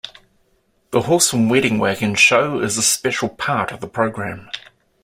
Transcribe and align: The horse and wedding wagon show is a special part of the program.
The 0.89 1.01
horse 1.01 1.31
and 1.31 1.47
wedding 1.47 1.77
wagon 1.77 2.15
show 2.15 2.59
is 2.59 2.75
a 2.75 2.81
special 2.81 3.29
part 3.29 3.71
of 3.71 3.81
the 3.81 3.87
program. 3.87 4.49